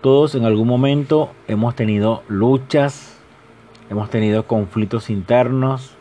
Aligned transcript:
Todos 0.00 0.34
en 0.34 0.46
algún 0.46 0.66
momento 0.66 1.30
hemos 1.46 1.76
tenido 1.76 2.22
luchas, 2.26 3.18
hemos 3.90 4.08
tenido 4.08 4.46
conflictos 4.46 5.10
internos, 5.10 5.94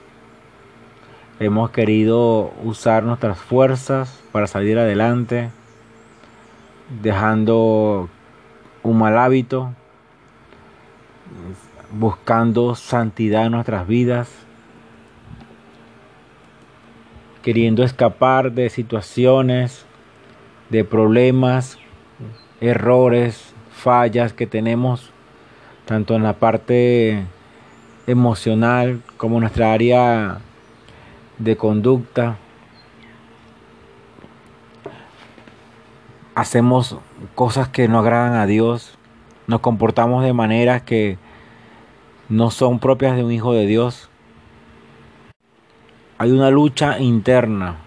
hemos 1.41 1.71
querido 1.71 2.54
usar 2.63 3.04
nuestras 3.04 3.38
fuerzas 3.38 4.23
para 4.31 4.47
salir 4.47 4.79
adelante, 4.79 5.49
dejando 7.02 8.07
un 8.84 8.98
mal 8.98 9.17
hábito, 9.17 9.73
buscando 11.91 12.75
santidad 12.75 13.47
en 13.47 13.52
nuestras 13.52 13.86
vidas, 13.86 14.29
queriendo 17.41 17.84
escapar 17.84 18.54
de 18.54 18.70
situaciones, 18.70 19.86
de 20.70 20.86
problemas, 20.86 21.77
errores, 22.61 23.53
fallas 23.79 24.33
que 24.33 24.45
tenemos, 24.45 25.11
tanto 25.85 26.15
en 26.15 26.23
la 26.23 26.33
parte 26.33 27.23
emocional 28.05 29.02
como 29.17 29.39
nuestra 29.39 29.71
área 29.73 30.39
de 31.38 31.55
conducta. 31.55 32.38
Hacemos 36.35 36.97
cosas 37.35 37.69
que 37.69 37.88
no 37.88 37.99
agradan 37.99 38.33
a 38.33 38.45
Dios, 38.45 38.97
nos 39.47 39.61
comportamos 39.61 40.23
de 40.23 40.33
maneras 40.33 40.81
que 40.83 41.17
no 42.27 42.52
son 42.52 42.80
propias 42.80 43.16
de 43.16 43.23
un 43.23 43.31
hijo 43.31 43.53
de 43.53 43.66
Dios. 43.66 44.09
Hay 46.17 46.31
una 46.31 46.49
lucha 46.52 46.99
interna 46.99 47.77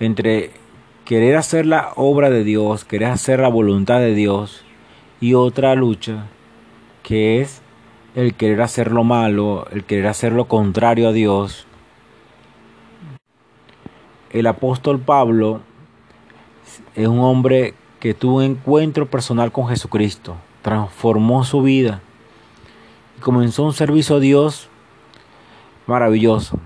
entre 0.00 0.50
querer 1.04 1.36
hacer 1.36 1.66
la 1.66 1.92
obra 1.96 2.30
de 2.30 2.42
Dios, 2.42 2.84
querer 2.84 3.10
hacer 3.10 3.40
la 3.40 3.48
voluntad 3.48 3.98
de 3.98 4.14
Dios 4.14 4.64
y 5.20 5.34
otra 5.34 5.74
lucha 5.74 6.26
que 7.02 7.40
es 7.40 7.62
el 8.14 8.34
querer 8.34 8.62
hacer 8.62 8.92
lo 8.92 9.04
malo, 9.04 9.66
el 9.70 9.84
querer 9.84 10.06
hacer 10.06 10.32
lo 10.32 10.46
contrario 10.46 11.08
a 11.08 11.12
Dios. 11.12 11.66
El 14.30 14.46
apóstol 14.46 14.98
Pablo 15.00 15.60
es 16.94 17.06
un 17.06 17.20
hombre 17.20 17.74
que 18.00 18.14
tuvo 18.14 18.36
un 18.36 18.44
encuentro 18.44 19.06
personal 19.06 19.52
con 19.52 19.68
Jesucristo, 19.68 20.36
transformó 20.62 21.44
su 21.44 21.62
vida 21.62 22.00
y 23.16 23.20
comenzó 23.20 23.64
un 23.64 23.72
servicio 23.72 24.16
a 24.16 24.20
Dios 24.20 24.68
maravilloso. 25.86 26.58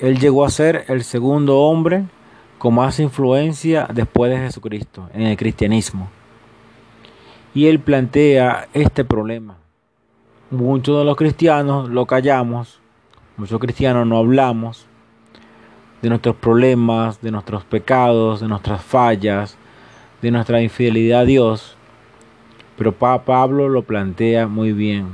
Él 0.00 0.18
llegó 0.18 0.44
a 0.44 0.50
ser 0.50 0.84
el 0.88 1.04
segundo 1.04 1.60
hombre 1.60 2.04
con 2.58 2.74
más 2.74 3.00
influencia 3.00 3.88
después 3.92 4.30
de 4.30 4.38
Jesucristo 4.38 5.08
en 5.14 5.22
el 5.22 5.36
cristianismo. 5.36 6.08
Y 7.54 7.68
él 7.68 7.78
plantea 7.78 8.68
este 8.74 9.04
problema. 9.04 9.56
Muchos 10.50 10.98
de 10.98 11.04
los 11.04 11.16
cristianos 11.16 11.88
lo 11.88 12.04
callamos, 12.04 12.80
muchos 13.36 13.60
cristianos 13.60 14.06
no 14.06 14.18
hablamos 14.18 14.86
de 16.02 16.10
nuestros 16.10 16.36
problemas, 16.36 17.22
de 17.22 17.30
nuestros 17.30 17.64
pecados, 17.64 18.40
de 18.40 18.48
nuestras 18.48 18.82
fallas, 18.82 19.56
de 20.20 20.30
nuestra 20.30 20.60
infidelidad 20.60 21.20
a 21.20 21.24
Dios. 21.24 21.76
Pero 22.76 22.92
Pablo 22.92 23.68
lo 23.68 23.82
plantea 23.84 24.46
muy 24.46 24.72
bien. 24.72 25.06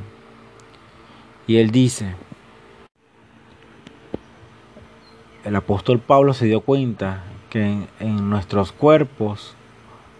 Y 1.46 1.58
él 1.58 1.70
dice, 1.70 2.14
el 5.44 5.54
apóstol 5.56 6.00
Pablo 6.00 6.34
se 6.34 6.46
dio 6.46 6.62
cuenta 6.62 7.22
que 7.50 7.62
en, 7.62 7.88
en 8.00 8.30
nuestros 8.30 8.72
cuerpos 8.72 9.54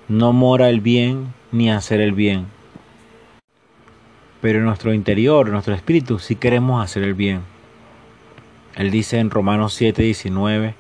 no 0.09 0.33
mora 0.33 0.69
el 0.69 0.81
bien 0.81 1.40
ni 1.53 1.71
hacer 1.71 2.01
el 2.01 2.13
bien. 2.13 2.47
Pero 4.41 4.59
en 4.59 4.65
nuestro 4.65 4.95
interior, 4.95 5.47
en 5.47 5.53
nuestro 5.53 5.75
espíritu, 5.75 6.19
sí 6.19 6.37
queremos 6.37 6.83
hacer 6.83 7.03
el 7.03 7.15
bien. 7.15 7.43
Él 8.77 8.91
dice 8.91 9.19
en 9.19 9.31
Romanos 9.31 9.75
7:19, 9.81 10.75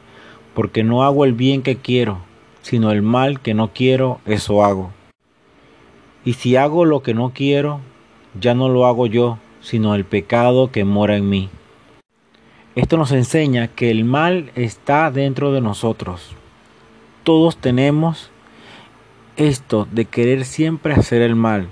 porque 0.54 0.82
no 0.82 1.04
hago 1.04 1.24
el 1.24 1.34
bien 1.34 1.62
que 1.62 1.76
quiero, 1.76 2.18
sino 2.62 2.90
el 2.92 3.02
mal 3.02 3.40
que 3.40 3.54
no 3.54 3.72
quiero, 3.72 4.20
eso 4.26 4.64
hago. 4.64 4.92
Y 6.24 6.34
si 6.34 6.56
hago 6.56 6.84
lo 6.84 7.02
que 7.02 7.14
no 7.14 7.30
quiero, 7.34 7.80
ya 8.38 8.54
no 8.54 8.68
lo 8.68 8.86
hago 8.86 9.06
yo, 9.06 9.38
sino 9.60 9.94
el 9.94 10.04
pecado 10.04 10.70
que 10.70 10.84
mora 10.84 11.16
en 11.16 11.28
mí. 11.28 11.50
Esto 12.74 12.96
nos 12.96 13.12
enseña 13.12 13.68
que 13.68 13.90
el 13.90 14.04
mal 14.04 14.52
está 14.54 15.10
dentro 15.10 15.52
de 15.52 15.60
nosotros. 15.60 16.34
Todos 17.24 17.56
tenemos 17.56 18.30
esto 19.40 19.88
de 19.90 20.04
querer 20.04 20.44
siempre 20.44 20.92
hacer 20.92 21.22
el 21.22 21.34
mal. 21.34 21.68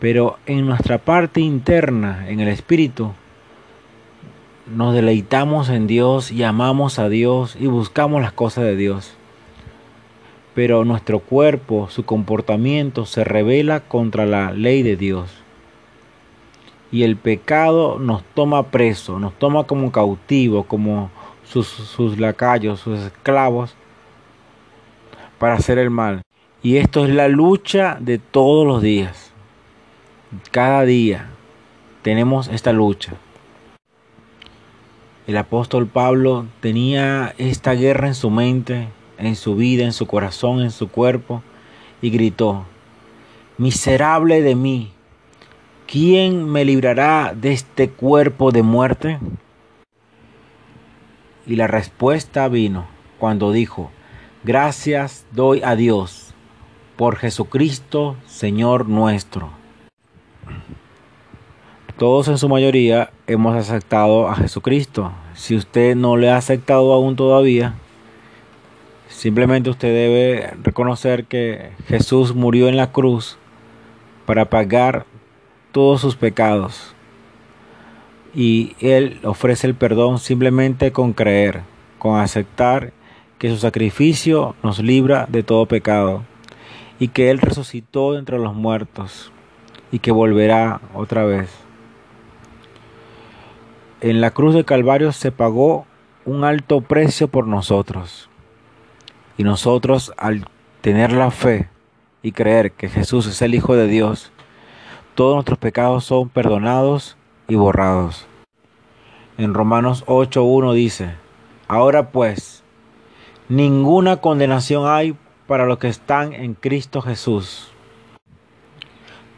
Pero 0.00 0.38
en 0.46 0.66
nuestra 0.66 0.98
parte 0.98 1.40
interna, 1.40 2.28
en 2.28 2.40
el 2.40 2.48
espíritu, 2.48 3.12
nos 4.66 4.94
deleitamos 4.94 5.68
en 5.68 5.86
Dios 5.86 6.32
y 6.32 6.42
amamos 6.42 6.98
a 6.98 7.10
Dios 7.10 7.56
y 7.60 7.66
buscamos 7.66 8.22
las 8.22 8.32
cosas 8.32 8.64
de 8.64 8.76
Dios. 8.76 9.14
Pero 10.54 10.86
nuestro 10.86 11.18
cuerpo, 11.18 11.88
su 11.90 12.06
comportamiento 12.06 13.04
se 13.04 13.22
revela 13.22 13.80
contra 13.80 14.24
la 14.24 14.52
ley 14.52 14.82
de 14.82 14.96
Dios. 14.96 15.30
Y 16.90 17.02
el 17.02 17.16
pecado 17.16 17.98
nos 17.98 18.22
toma 18.34 18.70
preso, 18.70 19.18
nos 19.18 19.34
toma 19.34 19.64
como 19.64 19.92
cautivos, 19.92 20.64
como 20.64 21.10
sus, 21.44 21.66
sus 21.66 22.18
lacayos, 22.18 22.80
sus 22.80 23.00
esclavos 23.00 23.76
para 25.38 25.54
hacer 25.54 25.78
el 25.78 25.90
mal. 25.90 26.22
Y 26.62 26.78
esto 26.78 27.04
es 27.06 27.14
la 27.14 27.28
lucha 27.28 27.96
de 28.00 28.18
todos 28.18 28.66
los 28.66 28.82
días. 28.82 29.32
Cada 30.50 30.82
día 30.82 31.30
tenemos 32.02 32.48
esta 32.48 32.72
lucha. 32.72 33.14
El 35.26 35.36
apóstol 35.36 35.86
Pablo 35.86 36.46
tenía 36.60 37.34
esta 37.38 37.72
guerra 37.72 38.06
en 38.06 38.14
su 38.14 38.30
mente, 38.30 38.88
en 39.18 39.34
su 39.34 39.56
vida, 39.56 39.84
en 39.84 39.92
su 39.92 40.06
corazón, 40.06 40.60
en 40.60 40.70
su 40.70 40.88
cuerpo, 40.88 41.42
y 42.00 42.10
gritó, 42.10 42.64
Miserable 43.58 44.42
de 44.42 44.54
mí, 44.54 44.92
¿quién 45.86 46.48
me 46.48 46.64
librará 46.64 47.32
de 47.34 47.52
este 47.52 47.90
cuerpo 47.90 48.52
de 48.52 48.62
muerte? 48.62 49.18
Y 51.46 51.56
la 51.56 51.66
respuesta 51.66 52.48
vino 52.48 52.86
cuando 53.18 53.50
dijo, 53.50 53.90
Gracias 54.46 55.26
doy 55.32 55.60
a 55.64 55.74
Dios 55.74 56.32
por 56.94 57.16
Jesucristo, 57.16 58.14
Señor 58.26 58.88
nuestro. 58.88 59.50
Todos 61.98 62.28
en 62.28 62.38
su 62.38 62.48
mayoría 62.48 63.10
hemos 63.26 63.56
aceptado 63.56 64.28
a 64.28 64.36
Jesucristo. 64.36 65.10
Si 65.34 65.56
usted 65.56 65.96
no 65.96 66.16
le 66.16 66.30
ha 66.30 66.36
aceptado 66.36 66.92
aún 66.92 67.16
todavía, 67.16 67.74
simplemente 69.08 69.68
usted 69.68 69.92
debe 69.92 70.54
reconocer 70.62 71.24
que 71.24 71.72
Jesús 71.88 72.32
murió 72.32 72.68
en 72.68 72.76
la 72.76 72.92
cruz 72.92 73.38
para 74.26 74.44
pagar 74.44 75.06
todos 75.72 76.00
sus 76.00 76.14
pecados. 76.14 76.94
Y 78.32 78.76
Él 78.78 79.18
ofrece 79.24 79.66
el 79.66 79.74
perdón 79.74 80.20
simplemente 80.20 80.92
con 80.92 81.14
creer, 81.14 81.62
con 81.98 82.20
aceptar 82.20 82.92
que 83.38 83.50
su 83.50 83.56
sacrificio 83.58 84.54
nos 84.62 84.78
libra 84.78 85.26
de 85.28 85.42
todo 85.42 85.66
pecado, 85.66 86.24
y 86.98 87.08
que 87.08 87.30
Él 87.30 87.38
resucitó 87.38 88.16
entre 88.16 88.38
los 88.38 88.54
muertos, 88.54 89.32
y 89.92 89.98
que 89.98 90.12
volverá 90.12 90.80
otra 90.94 91.24
vez. 91.24 91.50
En 94.00 94.20
la 94.20 94.30
cruz 94.30 94.54
de 94.54 94.64
Calvario 94.64 95.12
se 95.12 95.32
pagó 95.32 95.86
un 96.24 96.44
alto 96.44 96.80
precio 96.80 97.28
por 97.28 97.46
nosotros, 97.46 98.28
y 99.38 99.44
nosotros 99.44 100.12
al 100.16 100.46
tener 100.80 101.12
la 101.12 101.30
fe 101.30 101.68
y 102.22 102.32
creer 102.32 102.72
que 102.72 102.88
Jesús 102.88 103.26
es 103.26 103.42
el 103.42 103.54
Hijo 103.54 103.76
de 103.76 103.86
Dios, 103.86 104.32
todos 105.14 105.34
nuestros 105.34 105.58
pecados 105.58 106.04
son 106.04 106.28
perdonados 106.28 107.16
y 107.48 107.54
borrados. 107.54 108.26
En 109.38 109.54
Romanos 109.54 110.04
8.1 110.06 110.74
dice, 110.74 111.14
Ahora 111.68 112.10
pues, 112.10 112.62
Ninguna 113.48 114.16
condenación 114.16 114.88
hay 114.88 115.16
para 115.46 115.66
los 115.66 115.78
que 115.78 115.86
están 115.86 116.32
en 116.32 116.54
Cristo 116.54 117.00
Jesús. 117.00 117.70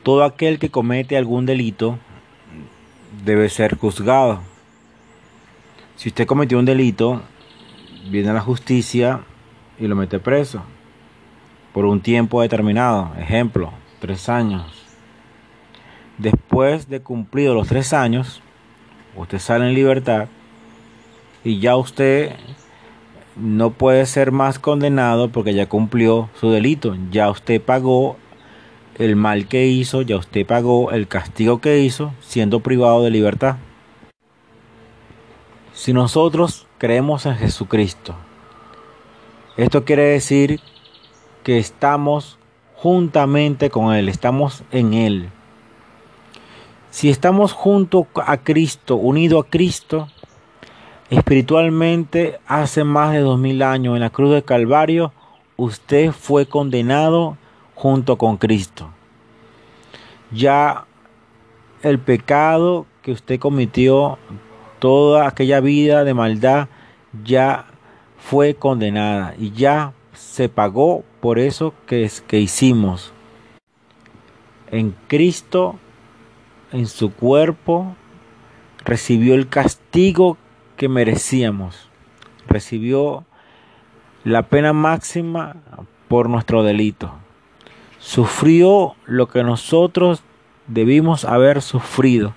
Todo 0.03 0.25
aquel 0.25 0.59
que 0.59 0.71
comete 0.71 1.19
algún 1.19 1.45
delito 1.45 1.99
debe 3.23 3.51
ser 3.51 3.77
juzgado. 3.77 4.41
Si 5.97 6.09
usted 6.09 6.27
cometió 6.27 6.59
un 6.59 6.65
delito, 6.65 7.21
viene 8.09 8.31
a 8.31 8.33
la 8.33 8.41
justicia 8.41 9.21
y 9.79 9.87
lo 9.87 9.95
mete 9.95 10.19
preso 10.19 10.63
por 11.75 11.85
un 11.85 12.01
tiempo 12.01 12.41
determinado. 12.41 13.13
Ejemplo, 13.19 13.73
tres 14.01 14.31
años. 14.31 14.87
Después 16.17 16.89
de 16.89 17.01
cumplido 17.01 17.53
los 17.53 17.69
tres 17.69 17.93
años, 17.93 18.41
usted 19.17 19.39
sale 19.39 19.69
en 19.69 19.75
libertad 19.75 20.29
y 21.45 21.61
ya 21.61 21.77
usted 21.77 22.35
no 23.41 23.71
puede 23.71 24.07
ser 24.07 24.33
más 24.33 24.59
condenado 24.59 25.31
porque 25.31 25.55
ya 25.55 25.69
cumplió 25.69 26.29
su 26.41 26.51
delito. 26.51 26.97
Ya 27.11 27.31
usted 27.31 27.61
pagó 27.61 28.17
el 28.97 29.17
mal 29.17 29.47
que 29.47 29.67
hizo, 29.67 30.03
ya 30.03 30.17
usted 30.17 30.45
pagó 30.45 30.91
el 30.91 31.07
castigo 31.07 31.61
que 31.61 31.81
hizo 31.81 32.13
siendo 32.21 32.61
privado 32.61 33.03
de 33.05 33.11
libertad. 33.11 33.57
Si 35.73 35.93
nosotros 35.93 36.67
creemos 36.79 37.25
en 37.27 37.37
Jesucristo, 37.37 38.17
esto 39.57 39.85
quiere 39.85 40.05
decir 40.05 40.61
que 41.45 41.59
estamos 41.59 42.39
juntamente 42.75 43.71
con 43.71 43.95
Él, 43.95 44.09
estamos 44.09 44.65
en 44.73 44.95
Él. 44.95 45.31
Si 46.91 47.11
estamos 47.11 47.53
junto 47.53 48.09
a 48.15 48.39
Cristo, 48.39 48.97
unido 48.97 49.39
a 49.39 49.47
Cristo, 49.47 50.09
espiritualmente 51.11 52.39
hace 52.47 52.85
más 52.85 53.13
de 53.13 53.21
dos 53.21 53.39
mil 53.39 53.63
años 53.63 53.95
en 53.95 54.01
la 54.01 54.11
cruz 54.11 54.33
del 54.33 54.45
Calvario, 54.45 55.13
usted 55.57 56.13
fue 56.13 56.47
condenado 56.47 57.37
junto 57.75 58.19
con 58.19 58.37
Cristo. 58.37 58.91
Ya 60.31 60.85
el 61.83 61.99
pecado 61.99 62.87
que 63.03 63.13
usted 63.13 63.39
cometió, 63.39 64.19
toda 64.79 65.27
aquella 65.27 65.61
vida 65.61 66.05
de 66.05 66.15
maldad, 66.15 66.69
ya 67.25 67.67
fue 68.19 68.55
condenada 68.55 69.35
y 69.39 69.53
ya 69.53 69.93
se 70.13 70.49
pagó 70.49 71.05
por 71.21 71.39
eso 71.39 71.73
que, 71.87 72.11
que 72.27 72.39
hicimos. 72.39 73.13
En 74.71 74.95
Cristo, 75.07 75.77
en 76.73 76.87
su 76.87 77.13
cuerpo, 77.13 77.97
recibió 78.85 79.35
el 79.35 79.49
castigo 79.49 80.37
que 80.79 80.89
merecíamos. 80.89 81.91
Recibió 82.47 83.27
la 84.25 84.45
pena 84.45 84.73
máxima 84.73 85.57
por 86.09 86.31
nuestro 86.31 86.63
delito 86.63 87.13
sufrió 87.99 88.95
lo 89.07 89.29
que 89.29 89.43
nosotros 89.43 90.23
debimos 90.67 91.25
haber 91.25 91.63
sufrido. 91.63 92.35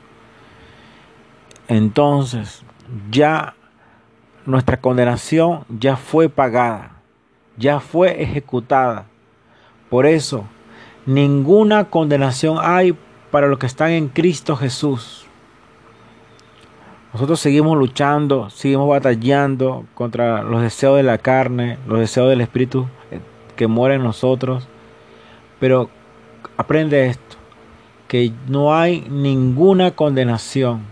Entonces, 1.67 2.63
ya 3.09 3.55
nuestra 4.45 4.81
condenación 4.81 5.63
ya 5.69 5.95
fue 5.95 6.29
pagada, 6.29 6.97
ya 7.57 7.79
fue 7.79 8.21
ejecutada. 8.21 9.05
Por 9.89 10.05
eso, 10.05 10.45
ninguna 11.05 11.85
condenación 11.85 12.57
hay 12.61 12.97
para 13.29 13.47
los 13.47 13.59
que 13.59 13.67
están 13.67 13.91
en 13.91 14.09
Cristo 14.09 14.55
Jesús. 14.55 15.25
Nosotros 17.13 17.41
seguimos 17.41 17.77
luchando, 17.77 18.49
seguimos 18.49 18.87
batallando 18.87 19.85
contra 19.95 20.43
los 20.43 20.61
deseos 20.61 20.95
de 20.95 21.03
la 21.03 21.17
carne, 21.17 21.77
los 21.85 21.99
deseos 21.99 22.29
del 22.29 22.39
Espíritu 22.39 22.87
que 23.57 23.67
muere 23.67 23.95
en 23.95 24.03
nosotros. 24.03 24.67
Pero 25.59 25.89
aprende 26.55 27.07
esto, 27.07 27.35
que 28.07 28.31
no 28.47 28.73
hay 28.73 29.01
ninguna 29.09 29.91
condenación 29.91 30.83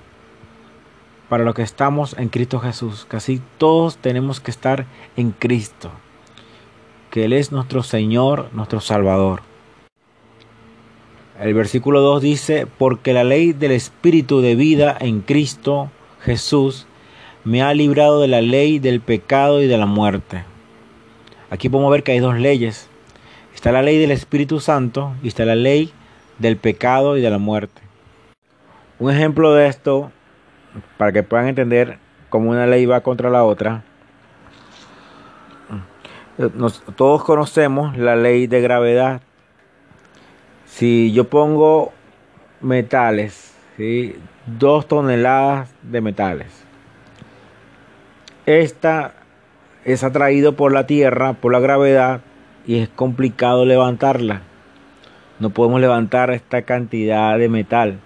para 1.30 1.46
los 1.46 1.56
que 1.56 1.62
estamos 1.62 2.18
en 2.18 2.28
Cristo 2.28 2.60
Jesús. 2.60 3.06
Casi 3.08 3.42
todos 3.58 3.98
tenemos 3.98 4.42
que 4.42 4.52
estar 4.52 4.86
en 5.16 5.32
Cristo, 5.32 5.90
que 7.12 7.26
Él 7.26 7.34
es 7.34 7.54
nuestro 7.54 7.82
Señor, 7.82 8.50
nuestro 8.52 8.82
Salvador. 8.82 9.42
El 11.40 11.54
versículo 11.54 12.02
2 12.02 12.22
dice, 12.22 12.68
porque 12.78 13.14
la 13.14 13.24
ley 13.24 13.54
del 13.54 13.72
Espíritu 13.72 14.42
de 14.42 14.56
vida 14.56 14.98
en 15.00 15.22
Cristo 15.22 15.90
Jesús 16.22 16.88
me 17.44 17.62
ha 17.62 17.74
librado 17.74 18.22
de 18.22 18.28
la 18.28 18.42
ley 18.42 18.80
del 18.80 19.00
pecado 19.02 19.62
y 19.62 19.68
de 19.68 19.78
la 19.78 19.86
muerte. 19.86 20.44
Aquí 21.50 21.70
podemos 21.70 21.92
ver 21.92 22.04
que 22.04 22.12
hay 22.12 22.20
dos 22.20 22.38
leyes. 22.38 22.90
Está 23.56 23.72
la 23.72 23.82
ley 23.82 23.98
del 23.98 24.12
Espíritu 24.12 24.60
Santo 24.60 25.14
y 25.24 25.30
está 25.30 25.46
la 25.46 25.56
ley 25.56 25.92
del 26.38 26.58
pecado 26.58 27.18
y 27.18 27.22
de 27.22 27.30
la 27.30 27.38
muerte. 27.38 27.82
Un 29.00 29.12
ejemplo 29.12 29.54
de 29.54 29.68
esto, 29.68 30.12
para 30.98 31.12
que 31.12 31.24
puedan 31.24 31.48
entender 31.48 31.98
cómo 32.30 32.52
una 32.52 32.68
ley 32.68 32.86
va 32.86 33.02
contra 33.02 33.30
la 33.30 33.44
otra. 33.44 33.84
todos 36.96 37.24
conocemos 37.24 37.98
la 37.98 38.16
ley 38.16 38.48
de 38.48 38.62
gravedad. 38.62 39.22
Si 40.66 41.12
yo 41.12 41.30
pongo 41.30 41.92
metales, 42.62 43.54
dos 44.58 44.88
toneladas 44.88 45.70
de 45.84 46.02
metales, 46.02 46.48
esta 48.46 49.14
es 49.86 50.04
atraído 50.04 50.56
por 50.56 50.72
la 50.72 50.88
tierra, 50.88 51.34
por 51.34 51.52
la 51.52 51.60
gravedad, 51.60 52.22
y 52.66 52.80
es 52.80 52.90
complicado 52.90 53.66
levantarla. 53.66 54.42
No 55.40 55.52
podemos 55.52 55.80
levantar 55.80 56.32
esta 56.32 56.64
cantidad 56.64 57.38
de 57.38 57.50
metal 57.50 58.00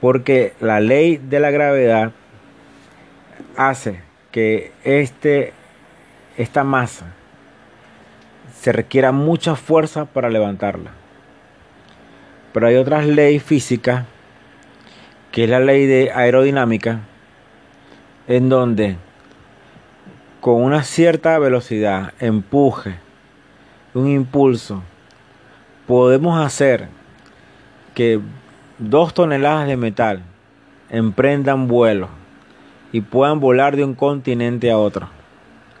porque 0.00 0.54
la 0.60 0.80
ley 0.80 1.16
de 1.16 1.40
la 1.40 1.50
gravedad 1.50 2.12
hace 3.56 4.00
que 4.30 4.72
este, 4.84 5.52
esta 6.36 6.64
masa 6.64 7.14
se 8.60 8.72
requiera 8.72 9.12
mucha 9.12 9.54
fuerza 9.54 10.04
para 10.04 10.28
levantarla. 10.28 10.90
Pero 12.52 12.66
hay 12.66 12.76
otras 12.76 13.06
leyes 13.06 13.42
físicas, 13.42 14.06
que 15.32 15.44
es 15.44 15.50
la 15.50 15.60
ley 15.60 15.86
de 15.86 16.10
aerodinámica, 16.12 17.00
en 18.28 18.48
donde 18.48 18.96
con 20.40 20.62
una 20.62 20.82
cierta 20.82 21.38
velocidad, 21.38 22.12
empuje, 22.20 22.94
un 23.94 24.08
impulso, 24.08 24.82
podemos 25.86 26.38
hacer 26.44 26.88
que 27.94 28.20
dos 28.78 29.14
toneladas 29.14 29.66
de 29.66 29.76
metal 29.76 30.22
emprendan 30.90 31.66
vuelo 31.66 32.08
y 32.92 33.00
puedan 33.00 33.40
volar 33.40 33.76
de 33.76 33.84
un 33.84 33.94
continente 33.94 34.70
a 34.70 34.78
otro, 34.78 35.08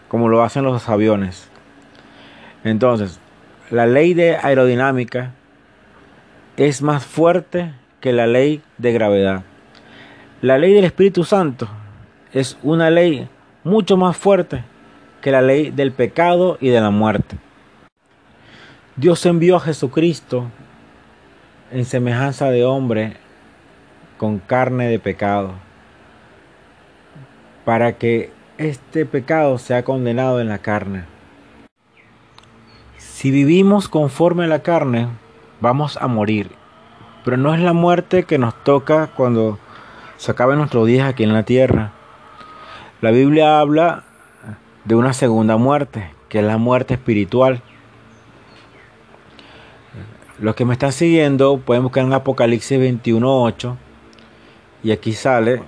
como 0.08 0.28
lo 0.28 0.42
hacen 0.42 0.64
los 0.64 0.88
aviones. 0.88 1.48
Entonces, 2.64 3.20
la 3.70 3.86
ley 3.86 4.14
de 4.14 4.36
aerodinámica 4.36 5.32
es 6.56 6.82
más 6.82 7.04
fuerte 7.04 7.72
que 8.00 8.12
la 8.12 8.26
ley 8.26 8.62
de 8.78 8.92
gravedad. 8.92 9.42
La 10.42 10.58
ley 10.58 10.74
del 10.74 10.84
Espíritu 10.84 11.24
Santo 11.24 11.68
es 12.32 12.58
una 12.62 12.90
ley 12.90 13.28
mucho 13.64 13.96
más 13.96 14.16
fuerte 14.16 14.64
que 15.20 15.30
la 15.30 15.42
ley 15.42 15.70
del 15.70 15.92
pecado 15.92 16.58
y 16.60 16.68
de 16.68 16.80
la 16.80 16.90
muerte. 16.90 17.36
Dios 18.96 19.24
envió 19.26 19.56
a 19.56 19.60
Jesucristo 19.60 20.46
en 21.72 21.84
semejanza 21.84 22.50
de 22.50 22.64
hombre 22.64 23.16
con 24.18 24.38
carne 24.38 24.88
de 24.88 24.98
pecado, 24.98 25.54
para 27.64 27.98
que 27.98 28.30
este 28.58 29.04
pecado 29.04 29.58
sea 29.58 29.82
condenado 29.82 30.40
en 30.40 30.48
la 30.48 30.58
carne. 30.58 31.04
Si 32.96 33.30
vivimos 33.30 33.88
conforme 33.88 34.44
a 34.44 34.48
la 34.48 34.62
carne, 34.62 35.08
vamos 35.60 35.96
a 35.96 36.06
morir, 36.06 36.50
pero 37.26 37.36
no 37.38 37.52
es 37.52 37.60
la 37.60 37.72
muerte 37.72 38.22
que 38.22 38.38
nos 38.38 38.54
toca 38.62 39.08
cuando 39.08 39.58
se 40.16 40.30
acaben 40.30 40.58
nuestros 40.58 40.86
días 40.86 41.08
aquí 41.08 41.24
en 41.24 41.32
la 41.32 41.42
tierra. 41.42 41.90
La 43.00 43.10
Biblia 43.10 43.58
habla 43.58 44.04
de 44.84 44.94
una 44.94 45.12
segunda 45.12 45.56
muerte, 45.56 46.08
que 46.28 46.38
es 46.38 46.44
la 46.44 46.56
muerte 46.56 46.94
espiritual. 46.94 47.62
Los 50.38 50.54
que 50.54 50.64
me 50.64 50.74
están 50.74 50.92
siguiendo 50.92 51.58
pueden 51.58 51.82
buscar 51.82 52.04
en 52.04 52.12
Apocalipsis 52.12 52.78
21.8 52.78 53.74
y 54.84 54.92
aquí 54.92 55.12
sale 55.12 55.64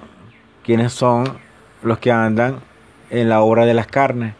quiénes 0.63 0.93
son 0.93 1.41
los 1.83 1.99
que 1.99 2.13
andan 2.13 2.61
en 3.11 3.29
la 3.29 3.41
obra 3.41 3.67
de 3.67 3.75
las 3.75 3.89
carnes. 3.89 4.35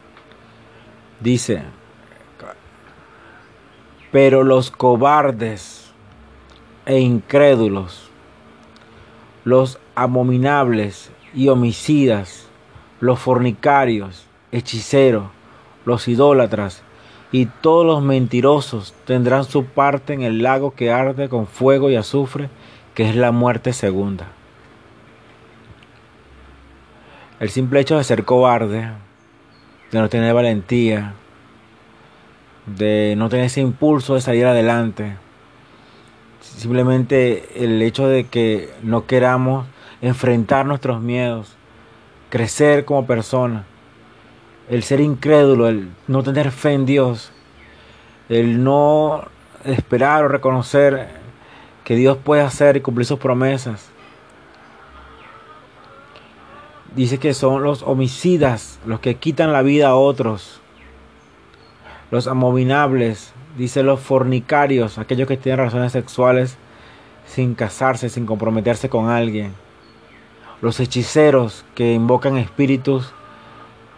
Dice, 1.19 1.65
pero 4.13 4.45
los 4.45 4.71
cobardes 4.71 5.88
e 6.89 6.99
incrédulos, 7.01 8.09
los 9.45 9.79
abominables 9.95 11.11
y 11.35 11.49
homicidas, 11.49 12.49
los 12.99 13.19
fornicarios, 13.19 14.27
hechiceros, 14.53 15.27
los 15.85 16.09
idólatras, 16.09 16.83
y 17.31 17.45
todos 17.45 17.85
los 17.85 18.03
mentirosos 18.03 18.95
tendrán 19.05 19.45
su 19.45 19.67
parte 19.67 20.15
en 20.15 20.23
el 20.23 20.43
lago 20.43 20.71
que 20.71 20.91
arde 20.91 21.29
con 21.29 21.47
fuego 21.47 21.91
y 21.91 21.97
azufre, 21.97 22.49
que 22.95 23.07
es 23.07 23.15
la 23.15 23.33
muerte 23.33 23.75
segunda. 23.75 24.29
El 27.39 27.51
simple 27.51 27.81
hecho 27.81 27.99
de 27.99 28.05
ser 28.05 28.25
cobarde, 28.25 28.93
de 29.93 29.99
no 30.01 30.09
tener 30.09 30.33
valentía, 30.33 31.13
de 32.65 33.15
no 33.19 33.29
tener 33.29 33.45
ese 33.45 33.61
impulso 33.61 34.15
de 34.15 34.23
salir 34.23 34.47
adelante, 34.47 35.17
simplemente 36.59 37.65
el 37.65 37.81
hecho 37.83 38.09
de 38.09 38.25
que 38.25 38.69
no 38.83 39.07
queramos 39.07 39.67
enfrentar 40.01 40.67
nuestros 40.67 41.01
miedos, 41.01 41.57
crecer 42.31 42.85
como 42.85 43.07
persona, 43.07 43.65
el 44.69 44.83
ser 44.83 45.01
incrédulo, 45.01 45.69
el 45.69 45.91
no 46.09 46.23
tener 46.23 46.51
fe 46.51 46.73
en 46.73 46.85
Dios, 46.85 47.33
el 48.29 48.63
no 48.63 49.29
esperar 49.65 50.25
o 50.25 50.29
reconocer 50.29 51.09
que 51.85 51.97
Dios 51.97 52.19
puede 52.23 52.43
hacer 52.43 52.77
y 52.77 52.81
cumplir 52.81 53.07
sus 53.07 53.19
promesas. 53.19 53.89
Dice 56.95 57.19
que 57.19 57.35
son 57.35 57.63
los 57.63 57.83
homicidas 57.83 58.79
los 58.85 59.01
que 59.01 59.15
quitan 59.15 59.53
la 59.53 59.63
vida 59.63 59.89
a 59.89 59.95
otros. 59.95 60.61
Los 62.11 62.27
abominables, 62.27 63.33
dice 63.59 63.83
los 63.83 64.01
fornicarios, 64.01 64.99
aquellos 64.99 65.27
que 65.27 65.37
tienen 65.37 65.59
relaciones 65.59 65.93
sexuales 65.93 66.57
sin 67.27 67.55
casarse, 67.55 68.09
sin 68.09 68.25
comprometerse 68.25 68.89
con 68.89 69.11
alguien. 69.11 69.53
Los 70.63 70.81
hechiceros 70.81 71.65
que 71.75 71.93
invocan 71.93 72.39
espíritus 72.39 73.13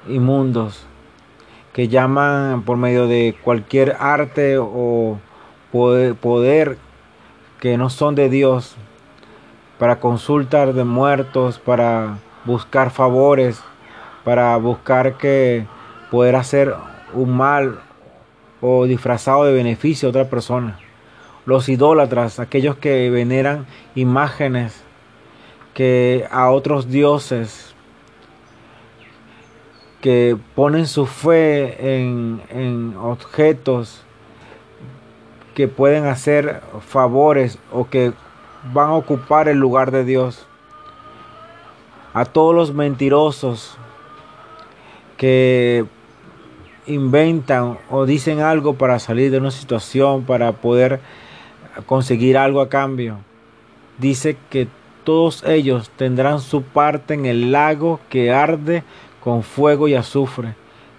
inmundos, 0.09 0.87
que 1.75 1.89
llaman 1.89 2.63
por 2.63 2.79
medio 2.79 3.07
de 3.07 3.37
cualquier 3.45 3.97
arte 4.01 4.57
o 4.59 5.19
poder 5.71 6.79
que 7.61 7.77
no 7.77 7.91
son 7.91 8.15
de 8.15 8.29
Dios 8.31 8.77
para 9.79 10.01
consultar 10.01 10.73
de 10.73 10.85
muertos, 10.85 11.59
para 11.59 12.19
buscar 12.45 12.91
favores, 12.91 13.63
para 14.25 14.57
buscar 14.57 15.17
que 15.19 15.67
poder 16.11 16.37
hacer 16.37 16.75
un 17.13 17.37
mal 17.37 17.81
o 18.61 18.87
disfrazado 18.87 19.45
de 19.45 19.53
beneficio 19.53 20.09
a 20.09 20.11
otra 20.11 20.29
persona. 20.29 20.79
Los 21.47 21.69
idólatras, 21.69 22.39
aquellos 22.39 22.77
que 22.77 23.11
veneran 23.11 23.67
imágenes 23.95 24.85
que 25.75 26.27
a 26.31 26.51
otros 26.51 26.91
dioses, 26.91 27.75
que 30.01 30.37
ponen 30.55 30.87
su 30.87 31.07
fe 31.07 31.97
en, 31.97 32.43
en 32.51 32.97
objetos 32.97 34.03
que 35.55 35.69
pueden 35.69 36.07
hacer 36.07 36.63
favores 36.87 37.59
o 37.71 37.89
que 37.89 38.13
van 38.73 38.91
a 38.91 38.95
ocupar 38.95 39.49
el 39.49 39.59
lugar 39.59 39.91
de 39.91 40.05
Dios 40.05 40.47
a 42.15 42.25
todos 42.25 42.55
los 42.55 42.73
mentirosos 42.75 43.77
que 45.17 45.85
inventan 46.91 47.79
o 47.91 48.07
dicen 48.07 48.41
algo 48.41 48.75
para 48.75 48.99
salir 48.99 49.31
de 49.31 49.39
una 49.39 49.51
situación, 49.51 50.25
para 50.25 50.53
poder 50.53 51.01
conseguir 51.87 52.37
algo 52.37 52.61
a 52.61 52.69
cambio. 52.69 53.19
Dice 53.99 54.37
que 54.51 54.69
todos 55.05 55.45
ellos 55.45 55.91
tendrán 55.97 56.41
su 56.41 56.63
parte 56.63 57.15
en 57.15 57.27
el 57.27 57.53
lago 57.53 58.01
que 58.09 58.33
arde 58.33 58.85
con 59.23 59.43
fuego 59.43 59.89
y 59.89 59.95
azufre, 59.95 60.55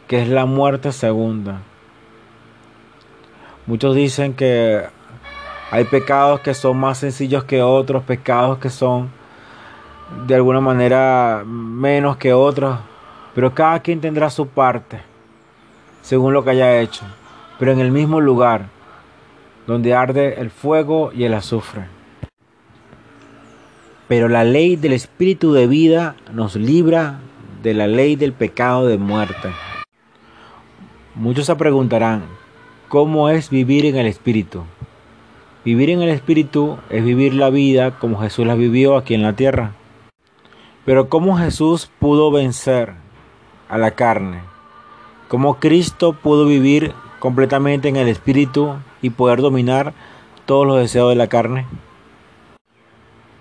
que 0.07 0.21
es 0.21 0.27
la 0.27 0.45
muerte 0.45 0.91
segunda. 0.91 1.61
Muchos 3.65 3.95
dicen 3.95 4.33
que 4.33 4.81
hay 5.71 5.83
pecados 5.85 6.41
que 6.41 6.53
son 6.53 6.77
más 6.77 6.97
sencillos 6.97 7.43
que 7.43 7.61
otros, 7.61 8.03
pecados 8.03 8.57
que 8.57 8.69
son 8.69 9.09
de 10.27 10.35
alguna 10.35 10.59
manera 10.59 11.43
menos 11.45 12.17
que 12.17 12.33
otros, 12.33 12.77
pero 13.33 13.53
cada 13.53 13.79
quien 13.79 14.01
tendrá 14.01 14.29
su 14.29 14.47
parte, 14.47 15.01
según 16.01 16.33
lo 16.33 16.43
que 16.43 16.51
haya 16.51 16.79
hecho, 16.79 17.03
pero 17.59 17.71
en 17.71 17.79
el 17.79 17.91
mismo 17.91 18.19
lugar, 18.21 18.67
donde 19.67 19.93
arde 19.93 20.41
el 20.41 20.49
fuego 20.49 21.11
y 21.13 21.23
el 21.23 21.33
azufre. 21.33 21.85
Pero 24.07 24.27
la 24.27 24.43
ley 24.43 24.75
del 24.75 24.93
espíritu 24.93 25.53
de 25.53 25.67
vida 25.67 26.15
nos 26.33 26.55
libra 26.55 27.19
de 27.63 27.73
la 27.73 27.87
ley 27.87 28.15
del 28.15 28.33
pecado 28.33 28.87
de 28.87 28.97
muerte. 28.97 29.49
Muchos 31.15 31.45
se 31.45 31.55
preguntarán, 31.55 32.23
¿cómo 32.87 33.29
es 33.29 33.49
vivir 33.49 33.85
en 33.85 33.95
el 33.95 34.07
espíritu? 34.07 34.63
Vivir 35.63 35.91
en 35.91 36.01
el 36.01 36.09
espíritu 36.09 36.79
es 36.89 37.05
vivir 37.05 37.35
la 37.35 37.51
vida 37.51 37.99
como 37.99 38.19
Jesús 38.19 38.47
la 38.47 38.55
vivió 38.55 38.97
aquí 38.97 39.13
en 39.13 39.21
la 39.21 39.33
tierra. 39.33 39.73
Pero 40.85 41.07
¿cómo 41.07 41.37
Jesús 41.37 41.91
pudo 41.99 42.31
vencer 42.31 42.93
a 43.69 43.77
la 43.77 43.91
carne? 43.91 44.50
¿Cómo 45.31 45.59
Cristo 45.59 46.11
pudo 46.11 46.45
vivir 46.45 46.91
completamente 47.19 47.87
en 47.87 47.95
el 47.95 48.09
Espíritu 48.09 48.75
y 49.01 49.11
poder 49.11 49.39
dominar 49.39 49.93
todos 50.45 50.67
los 50.67 50.77
deseos 50.77 51.07
de 51.07 51.15
la 51.15 51.27
carne? 51.27 51.67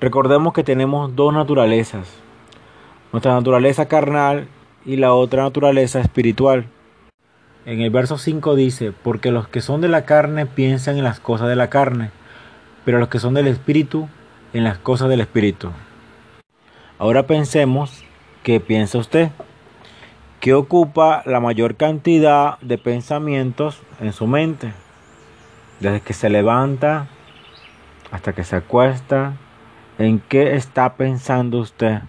Recordemos 0.01 0.53
que 0.53 0.63
tenemos 0.63 1.17
dos 1.17 1.35
naturalezas. 1.35 2.07
Nuestra 3.11 3.35
naturaleza 3.35 3.89
carnal 3.89 4.47
y 4.87 4.99
la 4.99 5.15
otra 5.15 5.43
naturaleza 5.43 5.99
espiritual. 5.99 6.67
En 7.67 7.81
el 7.81 7.91
verso 7.91 8.19
5 8.19 8.55
dice, 8.55 8.93
porque 8.93 9.33
los 9.33 9.49
que 9.49 9.61
son 9.61 9.81
de 9.81 9.89
la 9.89 10.05
carne 10.05 10.47
piensan 10.47 10.97
en 10.97 11.03
las 11.03 11.19
cosas 11.19 11.49
de 11.49 11.57
la 11.57 11.71
carne, 11.71 12.13
pero 12.85 13.01
los 13.01 13.09
que 13.09 13.19
son 13.19 13.35
del 13.35 13.49
Espíritu 13.49 14.09
en 14.53 14.63
las 14.63 14.79
cosas 14.79 15.09
del 15.09 15.23
Espíritu. 15.23 15.73
Ahora 17.01 17.27
pensemos 17.27 18.05
qué 18.45 18.61
piensa 18.61 18.97
usted. 18.97 19.31
¿Qué 20.41 20.55
ocupa 20.55 21.23
la 21.27 21.39
mayor 21.39 21.77
cantidad 21.77 22.59
de 22.61 22.79
pensamientos 22.79 23.83
en 24.01 24.15
su 24.15 24.27
mente? 24.27 24.73
Desde 25.81 26.01
que 26.01 26.15
se 26.15 26.31
levanta 26.31 27.09
hasta 28.11 28.33
que 28.33 28.45
se 28.45 28.57
acuesta. 28.57 29.35
¿En 29.99 30.19
qué 30.19 30.57
está 30.57 30.95
pensando 30.95 31.59
usted? 31.59 32.01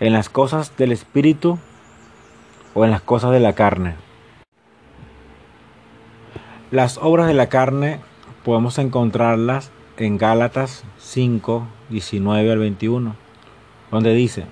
¿En 0.00 0.14
las 0.14 0.30
cosas 0.30 0.76
del 0.78 0.92
espíritu 0.92 1.58
o 2.72 2.86
en 2.86 2.90
las 2.90 3.02
cosas 3.02 3.32
de 3.32 3.40
la 3.40 3.52
carne? 3.52 3.96
Las 6.70 6.96
obras 6.96 7.26
de 7.26 7.34
la 7.34 7.50
carne 7.50 8.00
podemos 8.44 8.78
encontrarlas 8.78 9.70
en 9.98 10.16
Gálatas 10.16 10.84
5, 10.98 11.66
19 11.90 12.50
al 12.50 12.58
21 12.58 13.30
donde 13.90 14.14
dice, 14.14 14.46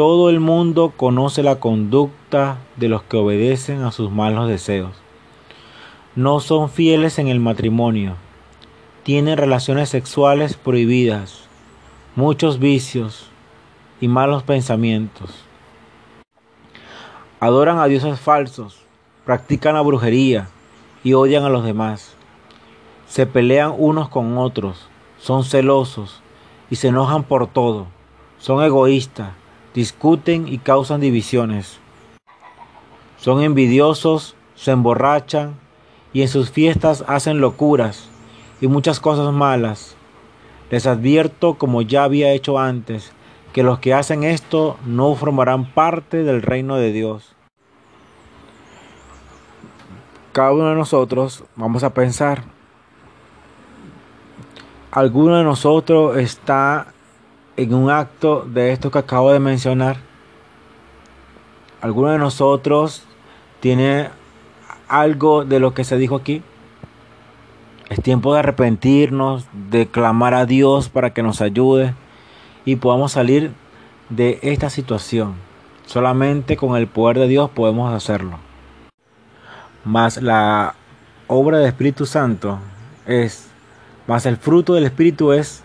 todo 0.00 0.30
el 0.30 0.40
mundo 0.40 0.94
conoce 0.96 1.42
la 1.42 1.56
conducta 1.56 2.56
de 2.76 2.88
los 2.88 3.02
que 3.02 3.18
obedecen 3.18 3.82
a 3.82 3.92
sus 3.92 4.10
malos 4.10 4.48
deseos. 4.48 4.92
No 6.16 6.40
son 6.40 6.70
fieles 6.70 7.18
en 7.18 7.28
el 7.28 7.38
matrimonio. 7.38 8.14
Tienen 9.02 9.36
relaciones 9.36 9.90
sexuales 9.90 10.56
prohibidas, 10.56 11.42
muchos 12.16 12.58
vicios 12.58 13.26
y 14.00 14.08
malos 14.08 14.42
pensamientos. 14.42 15.34
Adoran 17.38 17.78
a 17.78 17.84
dioses 17.84 18.18
falsos, 18.18 18.80
practican 19.26 19.74
la 19.74 19.82
brujería 19.82 20.48
y 21.04 21.12
odian 21.12 21.44
a 21.44 21.50
los 21.50 21.62
demás. 21.62 22.14
Se 23.06 23.26
pelean 23.26 23.74
unos 23.76 24.08
con 24.08 24.38
otros, 24.38 24.88
son 25.18 25.44
celosos 25.44 26.22
y 26.70 26.76
se 26.76 26.88
enojan 26.88 27.22
por 27.22 27.48
todo. 27.48 27.86
Son 28.38 28.64
egoístas, 28.64 29.34
discuten 29.74 30.48
y 30.48 30.58
causan 30.58 31.00
divisiones. 31.00 31.78
Son 33.18 33.42
envidiosos, 33.42 34.34
se 34.54 34.70
emborrachan 34.70 35.54
y 36.12 36.22
en 36.22 36.28
sus 36.28 36.50
fiestas 36.50 37.04
hacen 37.06 37.40
locuras 37.40 38.08
y 38.60 38.66
muchas 38.66 39.00
cosas 39.00 39.32
malas. 39.32 39.96
Les 40.70 40.86
advierto, 40.86 41.54
como 41.54 41.82
ya 41.82 42.04
había 42.04 42.32
hecho 42.32 42.58
antes, 42.58 43.12
que 43.52 43.62
los 43.62 43.78
que 43.78 43.94
hacen 43.94 44.24
esto 44.24 44.76
no 44.86 45.14
formarán 45.14 45.66
parte 45.72 46.22
del 46.22 46.42
reino 46.42 46.76
de 46.76 46.92
Dios. 46.92 47.34
Cada 50.32 50.52
uno 50.52 50.68
de 50.68 50.76
nosotros 50.76 51.44
vamos 51.56 51.82
a 51.82 51.92
pensar, 51.92 52.44
¿Alguno 54.92 55.38
de 55.38 55.44
nosotros 55.44 56.16
está 56.16 56.88
en 57.62 57.74
un 57.74 57.90
acto 57.90 58.46
de 58.48 58.72
esto 58.72 58.90
que 58.90 58.98
acabo 58.98 59.32
de 59.32 59.38
mencionar? 59.38 59.98
¿Alguno 61.82 62.08
de 62.08 62.18
nosotros 62.18 63.04
tiene 63.60 64.08
algo 64.88 65.44
de 65.44 65.60
lo 65.60 65.74
que 65.74 65.84
se 65.84 65.98
dijo 65.98 66.16
aquí? 66.16 66.42
Es 67.90 68.00
tiempo 68.02 68.32
de 68.32 68.38
arrepentirnos, 68.38 69.46
de 69.70 69.86
clamar 69.86 70.32
a 70.32 70.46
Dios 70.46 70.88
para 70.88 71.12
que 71.12 71.22
nos 71.22 71.42
ayude 71.42 71.94
y 72.64 72.76
podamos 72.76 73.12
salir 73.12 73.52
de 74.08 74.38
esta 74.40 74.70
situación. 74.70 75.34
Solamente 75.84 76.56
con 76.56 76.76
el 76.76 76.86
poder 76.86 77.18
de 77.18 77.28
Dios 77.28 77.50
podemos 77.50 77.92
hacerlo. 77.92 78.38
Mas 79.84 80.22
la 80.22 80.76
obra 81.26 81.58
del 81.58 81.66
Espíritu 81.66 82.06
Santo 82.06 82.58
es 83.06 83.48
mas 84.06 84.24
el 84.24 84.38
fruto 84.38 84.72
del 84.74 84.84
Espíritu 84.84 85.32
es 85.32 85.62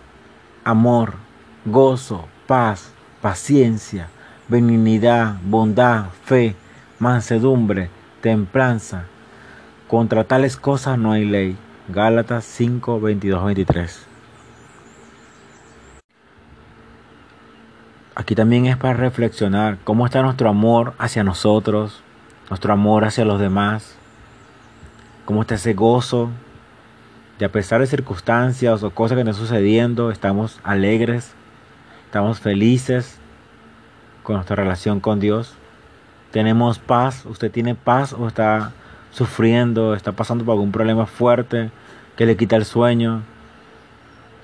amor, 0.66 1.25
gozo, 1.66 2.28
paz, 2.46 2.94
paciencia, 3.22 4.10
benignidad, 4.48 5.38
bondad, 5.44 6.06
fe, 6.24 6.56
mansedumbre, 7.00 7.90
templanza. 8.22 9.06
Contra 9.88 10.24
tales 10.24 10.58
cosas 10.58 10.98
no 10.98 11.12
hay 11.12 11.26
ley. 11.26 11.58
Gálatas 11.90 12.46
5, 12.46 13.00
22, 13.00 13.46
23. 13.46 14.08
Aquí 18.16 18.34
también 18.34 18.66
es 18.66 18.78
para 18.78 18.94
reflexionar 18.94 19.78
cómo 19.84 20.06
está 20.06 20.22
nuestro 20.22 20.50
amor 20.50 20.94
hacia 21.00 21.24
nosotros, 21.24 22.02
nuestro 22.50 22.74
amor 22.74 23.06
hacia 23.06 23.26
los 23.26 23.40
demás. 23.40 23.96
cómo 25.26 25.42
está 25.42 25.56
ese 25.56 25.74
gozo, 25.74 26.30
de 27.40 27.46
a 27.46 27.52
pesar 27.52 27.82
de 27.82 27.88
circunstancias 27.88 28.84
o 28.84 28.92
cosas 28.92 29.16
que 29.16 29.22
están 29.22 29.34
sucediendo, 29.34 30.12
estamos 30.12 30.60
alegres, 30.64 31.34
estamos 32.06 32.40
felices 32.40 33.20
con 34.24 34.36
nuestra 34.36 34.56
relación 34.56 35.00
con 35.00 35.20
Dios. 35.20 35.54
Tenemos 36.32 36.80
paz, 36.80 37.26
usted 37.26 37.52
tiene 37.52 37.76
paz 37.76 38.14
o 38.14 38.28
está 38.28 38.74
sufriendo, 39.12 39.94
está 39.94 40.12
pasando 40.12 40.44
por 40.44 40.54
algún 40.54 40.72
problema 40.72 41.06
fuerte 41.06 41.72
que 42.18 42.26
le 42.26 42.36
quita 42.36 42.58
el 42.58 42.66
sueño. 42.66 43.22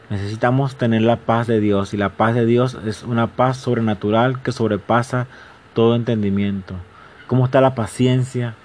Necesitamos 0.09 0.75
tener 0.75 1.01
la 1.01 1.17
paz 1.17 1.47
de 1.47 1.59
Dios 1.59 1.93
y 1.93 1.97
la 1.97 2.09
paz 2.09 2.35
de 2.35 2.45
Dios 2.45 2.77
es 2.85 3.03
una 3.03 3.27
paz 3.27 3.57
sobrenatural 3.57 4.41
que 4.41 4.51
sobrepasa 4.51 5.27
todo 5.73 5.95
entendimiento. 5.95 6.75
¿Cómo 7.27 7.45
está 7.45 7.61
la 7.61 7.75
paciencia? 7.75 8.55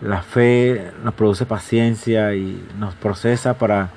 La 0.00 0.22
fe 0.22 0.92
nos 1.02 1.14
produce 1.14 1.46
paciencia 1.46 2.34
y 2.34 2.64
nos 2.78 2.94
procesa 2.94 3.54
para 3.54 3.90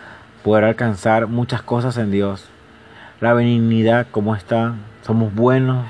poder 0.44 0.64
alcanzar 0.64 1.28
muchas 1.28 1.62
cosas 1.62 1.98
en 1.98 2.12
Dios. 2.12 2.50
La 3.22 3.34
benignidad, 3.34 4.08
¿cómo 4.12 4.34
está? 4.34 4.76
Somos 5.02 5.36
buenos, 5.36 5.86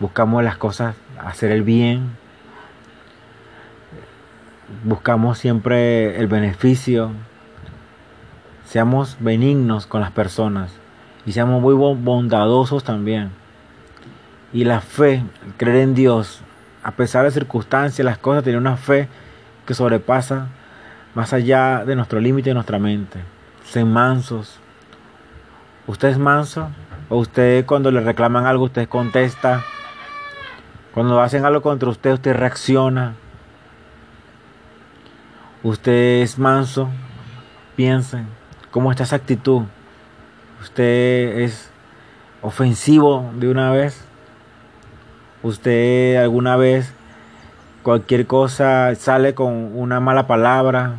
buscamos 0.00 0.42
las 0.42 0.56
cosas, 0.56 0.96
hacer 1.24 1.52
el 1.52 1.62
bien, 1.62 2.16
buscamos 4.82 5.38
siempre 5.38 6.18
el 6.18 6.26
beneficio, 6.26 7.12
seamos 8.64 9.18
benignos 9.20 9.86
con 9.86 10.00
las 10.00 10.10
personas 10.10 10.72
y 11.26 11.30
seamos 11.30 11.62
muy 11.62 11.74
bondadosos 11.74 12.82
también. 12.82 13.30
Y 14.52 14.64
la 14.64 14.80
fe, 14.80 15.22
creer 15.58 15.76
en 15.76 15.94
Dios, 15.94 16.40
a 16.82 16.90
pesar 16.90 17.24
de 17.24 17.30
circunstancias, 17.30 18.04
las 18.04 18.18
cosas, 18.18 18.42
tener 18.42 18.58
una 18.58 18.76
fe 18.76 19.06
que 19.64 19.74
sobrepasa 19.74 20.48
más 21.14 21.32
allá 21.32 21.84
de 21.84 21.94
nuestro 21.94 22.18
límite 22.18 22.50
de 22.50 22.54
nuestra 22.54 22.80
mente. 22.80 23.20
Sean 23.64 23.92
mansos. 23.92 24.58
¿Usted 25.86 26.08
es 26.08 26.18
manso? 26.18 26.68
¿O 27.08 27.18
usted 27.18 27.64
cuando 27.64 27.92
le 27.92 28.00
reclaman 28.00 28.46
algo, 28.46 28.64
usted 28.64 28.88
contesta? 28.88 29.62
Cuando 30.92 31.20
hacen 31.20 31.44
algo 31.44 31.62
contra 31.62 31.88
usted, 31.88 32.14
usted 32.14 32.34
reacciona. 32.34 33.14
Usted 35.62 36.22
es 36.22 36.38
manso. 36.38 36.88
Piensen, 37.76 38.26
¿cómo 38.70 38.90
está 38.90 39.04
esa 39.04 39.16
actitud? 39.16 39.62
Usted 40.60 41.38
es 41.40 41.70
ofensivo 42.42 43.30
de 43.34 43.48
una 43.48 43.70
vez. 43.70 44.04
Usted 45.42 46.16
alguna 46.16 46.56
vez 46.56 46.92
cualquier 47.82 48.26
cosa 48.26 48.92
sale 48.96 49.34
con 49.34 49.78
una 49.78 50.00
mala 50.00 50.26
palabra 50.26 50.94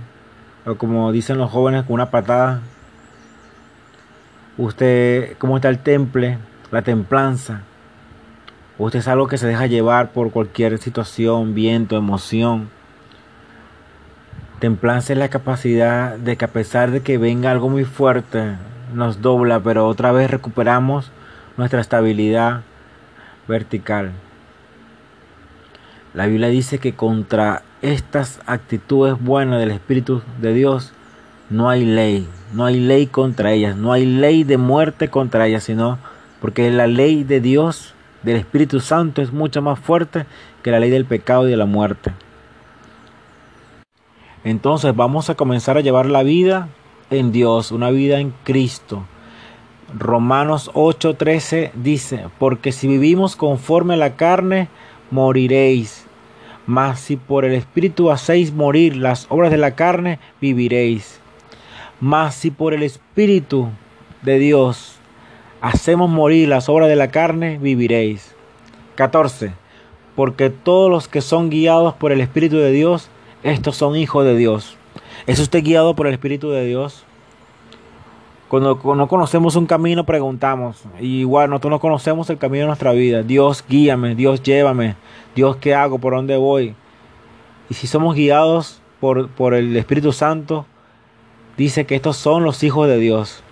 o 0.65 0.75
como 0.75 1.11
dicen 1.11 1.37
los 1.37 1.51
jóvenes 1.51 1.83
con 1.83 1.95
una 1.95 2.11
patada. 2.11 2.61
Usted, 4.57 5.37
¿cómo 5.37 5.57
está 5.57 5.69
el 5.69 5.77
temple? 5.77 6.39
La 6.71 6.81
templanza. 6.81 7.61
Usted 8.79 8.99
es 8.99 9.07
algo 9.07 9.27
que 9.27 9.37
se 9.37 9.45
deja 9.45 9.67
llevar 9.67 10.13
por 10.13 10.31
cualquier 10.31 10.79
situación, 10.79 11.53
viento, 11.53 11.95
emoción. 11.95 12.69
Templanza 14.59 15.13
es 15.13 15.19
la 15.19 15.29
capacidad 15.29 16.17
de 16.17 16.37
que 16.37 16.45
a 16.45 16.47
pesar 16.47 16.89
de 16.89 17.01
que 17.01 17.19
venga 17.19 17.51
algo 17.51 17.69
muy 17.69 17.85
fuerte, 17.85 18.55
nos 18.95 19.21
dobla, 19.21 19.59
pero 19.59 19.87
otra 19.87 20.11
vez 20.11 20.31
recuperamos 20.31 21.11
nuestra 21.55 21.79
estabilidad 21.79 22.61
vertical. 23.47 24.11
La 26.15 26.25
Biblia 26.25 26.47
dice 26.47 26.79
que 26.79 26.95
contra 26.95 27.61
estas 27.83 28.39
actitudes 28.47 29.21
buenas 29.21 29.59
del 29.59 29.69
Espíritu 29.69 30.23
de 30.41 30.53
Dios 30.53 30.93
no 31.49 31.69
hay 31.69 31.85
ley, 31.85 32.27
no 32.53 32.65
hay 32.65 32.79
ley 32.79 33.07
contra 33.07 33.53
ellas, 33.53 33.77
no 33.77 33.93
hay 33.93 34.05
ley 34.05 34.43
de 34.43 34.57
muerte 34.57 35.09
contra 35.09 35.47
ellas, 35.47 35.63
sino 35.63 35.97
porque 36.41 36.69
la 36.71 36.87
ley 36.87 37.23
de 37.23 37.39
Dios, 37.39 37.93
del 38.23 38.37
Espíritu 38.37 38.79
Santo, 38.79 39.21
es 39.21 39.31
mucho 39.31 39.61
más 39.61 39.79
fuerte 39.79 40.25
que 40.61 40.71
la 40.71 40.79
ley 40.79 40.89
del 40.89 41.05
pecado 41.05 41.47
y 41.47 41.51
de 41.51 41.57
la 41.57 41.65
muerte. 41.65 42.11
Entonces 44.43 44.95
vamos 44.95 45.29
a 45.29 45.35
comenzar 45.35 45.77
a 45.77 45.81
llevar 45.81 46.05
la 46.05 46.23
vida 46.23 46.69
en 47.09 47.31
Dios, 47.31 47.71
una 47.71 47.89
vida 47.91 48.19
en 48.19 48.33
Cristo. 48.43 49.05
Romanos 49.97 50.69
8:13 50.73 51.71
dice, 51.75 52.25
porque 52.39 52.71
si 52.71 52.87
vivimos 52.87 53.35
conforme 53.35 53.93
a 53.93 53.97
la 53.97 54.15
carne, 54.15 54.67
moriréis. 55.11 56.05
Mas 56.65 56.99
si 56.99 57.15
por 57.15 57.45
el 57.45 57.53
Espíritu 57.53 58.11
hacéis 58.11 58.53
morir 58.53 58.97
las 58.97 59.25
obras 59.29 59.51
de 59.51 59.57
la 59.57 59.75
carne, 59.75 60.19
viviréis. 60.41 61.21
Mas 61.99 62.35
si 62.35 62.51
por 62.51 62.73
el 62.73 62.83
Espíritu 62.83 63.69
de 64.21 64.37
Dios 64.37 64.97
hacemos 65.61 66.09
morir 66.09 66.47
las 66.47 66.69
obras 66.69 66.89
de 66.89 66.95
la 66.95 67.09
carne, 67.09 67.57
viviréis. 67.59 68.35
14. 68.95 69.53
Porque 70.15 70.49
todos 70.49 70.89
los 70.89 71.07
que 71.07 71.21
son 71.21 71.49
guiados 71.49 71.93
por 71.95 72.11
el 72.11 72.21
Espíritu 72.21 72.57
de 72.57 72.71
Dios, 72.71 73.09
estos 73.43 73.77
son 73.77 73.95
hijos 73.95 74.25
de 74.25 74.35
Dios. 74.35 74.77
¿Es 75.25 75.39
usted 75.39 75.63
guiado 75.63 75.95
por 75.95 76.07
el 76.07 76.13
Espíritu 76.13 76.49
de 76.49 76.65
Dios? 76.65 77.03
Cuando 78.47 78.79
no 78.95 79.07
conocemos 79.07 79.55
un 79.55 79.65
camino, 79.65 80.05
preguntamos. 80.05 80.83
Igual 81.01 81.49
nosotros 81.49 81.71
no 81.71 81.79
conocemos 81.79 82.29
el 82.29 82.37
camino 82.37 82.61
de 82.61 82.67
nuestra 82.67 82.93
vida. 82.93 83.23
Dios, 83.23 83.63
guíame, 83.67 84.15
Dios, 84.15 84.41
llévame. 84.41 84.95
Dios, 85.35 85.57
¿qué 85.57 85.75
hago? 85.75 85.99
¿Por 85.99 86.13
dónde 86.13 86.37
voy? 86.37 86.75
Y 87.69 87.73
si 87.73 87.87
somos 87.87 88.15
guiados 88.15 88.81
por, 89.01 89.29
por 89.29 89.53
el 89.53 89.75
Espíritu 89.75 90.13
Santo, 90.13 90.65
dice 91.57 91.85
que 91.85 91.95
estos 91.95 92.17
son 92.17 92.43
los 92.43 92.63
hijos 92.63 92.87
de 92.87 92.97
Dios. 92.97 93.43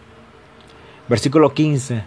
Versículo 1.09 1.53
15. 1.53 2.03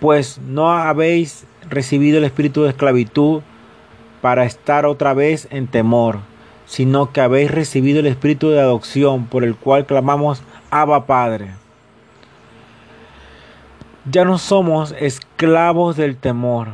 Pues 0.00 0.38
no 0.38 0.70
habéis 0.70 1.46
recibido 1.68 2.18
el 2.18 2.24
espíritu 2.24 2.62
de 2.62 2.70
esclavitud 2.70 3.42
para 4.20 4.44
estar 4.44 4.86
otra 4.86 5.12
vez 5.12 5.48
en 5.50 5.66
temor, 5.66 6.20
sino 6.66 7.12
que 7.12 7.20
habéis 7.20 7.50
recibido 7.50 8.00
el 8.00 8.06
espíritu 8.06 8.50
de 8.50 8.60
adopción 8.60 9.26
por 9.26 9.44
el 9.44 9.54
cual 9.54 9.86
clamamos 9.86 10.42
Abba 10.70 11.06
Padre. 11.06 11.50
Ya 14.10 14.24
no 14.24 14.38
somos 14.38 14.94
esclavos 14.98 15.96
del 15.96 16.16
temor, 16.16 16.68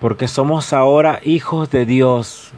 porque 0.00 0.28
somos 0.28 0.72
ahora 0.72 1.20
hijos 1.24 1.70
de 1.70 1.84
Dios 1.86 2.52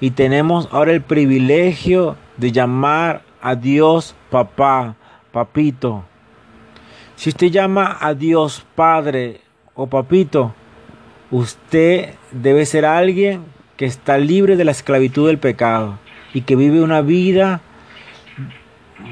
y 0.00 0.12
tenemos 0.12 0.68
ahora 0.70 0.92
el 0.92 1.02
privilegio 1.02 2.16
de 2.36 2.52
llamar 2.52 3.22
a 3.40 3.54
Dios 3.54 4.14
papá, 4.30 4.96
papito. 5.32 6.04
Si 7.16 7.30
usted 7.30 7.48
llama 7.48 7.96
a 8.00 8.14
Dios 8.14 8.64
padre 8.74 9.40
o 9.74 9.86
papito, 9.86 10.54
usted 11.30 12.14
debe 12.32 12.64
ser 12.66 12.84
alguien 12.84 13.44
que 13.76 13.86
está 13.86 14.18
libre 14.18 14.56
de 14.56 14.64
la 14.64 14.70
esclavitud 14.70 15.26
del 15.26 15.38
pecado 15.38 15.98
y 16.34 16.42
que 16.42 16.56
vive 16.56 16.82
una 16.82 17.00
vida 17.00 17.60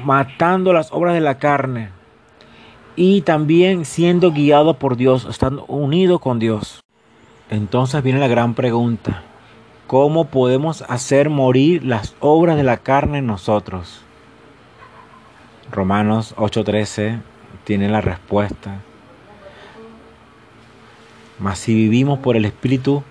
matando 0.03 0.73
las 0.73 0.91
obras 0.91 1.13
de 1.13 1.21
la 1.21 1.37
carne 1.37 1.89
y 2.95 3.21
también 3.21 3.85
siendo 3.85 4.31
guiado 4.31 4.73
por 4.73 4.97
Dios, 4.97 5.27
estando 5.29 5.65
unido 5.65 6.19
con 6.19 6.39
Dios. 6.39 6.83
Entonces 7.49 8.03
viene 8.03 8.19
la 8.19 8.27
gran 8.27 8.55
pregunta, 8.55 9.23
¿cómo 9.85 10.25
podemos 10.25 10.81
hacer 10.89 11.29
morir 11.29 11.85
las 11.85 12.15
obras 12.19 12.57
de 12.57 12.63
la 12.63 12.77
carne 12.77 13.19
en 13.19 13.27
nosotros? 13.27 14.01
Romanos 15.71 16.33
8:13 16.37 17.19
tiene 17.63 17.89
la 17.89 18.01
respuesta. 18.01 18.81
Mas 21.39 21.59
si 21.59 21.73
vivimos 21.73 22.19
por 22.19 22.35
el 22.35 22.45
Espíritu, 22.45 23.03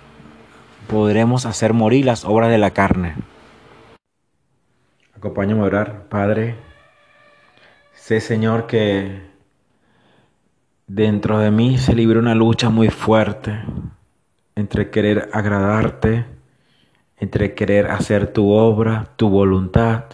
podremos 0.89 1.47
hacer 1.47 1.73
morir 1.73 2.05
las 2.05 2.25
obras 2.25 2.51
de 2.51 2.59
la 2.59 2.71
carne. 2.71 3.15
Acompáñame 5.17 5.61
a 5.61 5.65
orar, 5.65 6.09
Padre. 6.09 6.57
Sé, 7.95 8.21
Señor, 8.21 8.67
que 8.67 9.27
Dentro 10.89 11.41
de 11.41 11.51
mí 11.51 11.79
se 11.79 11.97
libra 11.97 12.21
una 12.21 12.37
lucha 12.37 12.71
muy 12.71 12.91
fuerte 12.91 13.59
entre 14.55 14.89
querer 14.89 15.29
agradarte, 15.33 16.27
entre 17.17 17.55
querer 17.55 17.91
hacer 17.91 18.33
tu 18.33 18.53
obra, 18.53 19.09
tu 19.17 19.29
voluntad. 19.29 20.05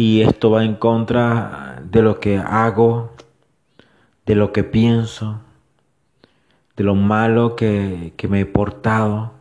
Y 0.00 0.22
esto 0.22 0.50
va 0.50 0.64
en 0.64 0.76
contra 0.76 1.82
de 1.84 2.00
lo 2.00 2.20
que 2.20 2.38
hago, 2.38 3.10
de 4.24 4.34
lo 4.34 4.50
que 4.50 4.64
pienso, 4.64 5.42
de 6.74 6.84
lo 6.84 6.94
malo 6.94 7.54
que, 7.54 8.14
que 8.16 8.26
me 8.26 8.40
he 8.40 8.46
portado. 8.46 9.32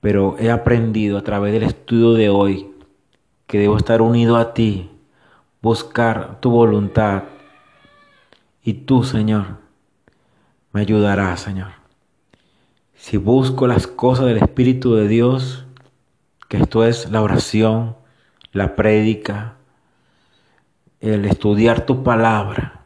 Pero 0.00 0.34
he 0.40 0.50
aprendido 0.50 1.18
a 1.18 1.22
través 1.22 1.52
del 1.52 1.62
estudio 1.62 2.14
de 2.14 2.30
hoy 2.30 2.68
que 3.46 3.60
debo 3.60 3.76
estar 3.76 4.02
unido 4.02 4.36
a 4.38 4.54
ti, 4.54 4.90
buscar 5.62 6.40
tu 6.40 6.50
voluntad 6.50 7.22
y 8.64 8.72
tú, 8.72 9.04
Señor, 9.04 9.58
me 10.72 10.80
ayudarás, 10.80 11.38
Señor. 11.38 11.70
Si 12.96 13.18
busco 13.18 13.68
las 13.68 13.86
cosas 13.86 14.26
del 14.26 14.38
Espíritu 14.38 14.96
de 14.96 15.06
Dios, 15.06 15.64
que 16.48 16.56
esto 16.56 16.84
es 16.84 17.08
la 17.12 17.22
oración, 17.22 17.94
la 18.56 18.74
prédica, 18.74 19.56
el 21.00 21.26
estudiar 21.26 21.84
tu 21.84 22.02
palabra. 22.02 22.80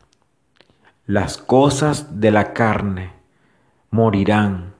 Las 1.07 1.39
cosas 1.39 2.21
de 2.21 2.33
la 2.33 2.53
carne 2.53 3.13
morirán, 3.91 4.75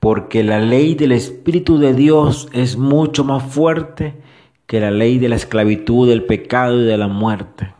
porque 0.00 0.42
la 0.42 0.60
ley 0.60 0.94
del 0.94 1.12
Espíritu 1.12 1.76
de 1.78 1.92
Dios 1.92 2.48
es 2.52 2.78
mucho 2.78 3.22
más 3.22 3.42
fuerte 3.42 4.14
que 4.66 4.80
la 4.80 4.90
ley 4.90 5.18
de 5.18 5.28
la 5.28 5.36
esclavitud, 5.36 6.08
del 6.08 6.24
pecado 6.24 6.80
y 6.80 6.84
de 6.84 6.96
la 6.96 7.08
muerte. 7.08 7.74